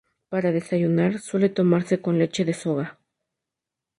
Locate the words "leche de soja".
2.17-2.97